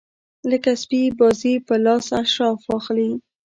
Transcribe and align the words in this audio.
لکه 0.51 0.71
سپي 0.81 1.01
بازي 1.19 1.53
په 1.67 1.73
لاس 1.85 2.05
اشراف 2.21 2.59
واخلي. 2.69 3.09